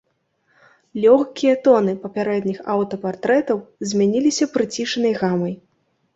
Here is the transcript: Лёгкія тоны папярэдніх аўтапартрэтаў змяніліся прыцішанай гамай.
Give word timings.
Лёгкія 1.03 1.53
тоны 1.67 1.93
папярэдніх 2.05 2.59
аўтапартрэтаў 2.77 3.57
змяніліся 3.93 4.45
прыцішанай 4.59 5.13
гамай. 5.23 5.55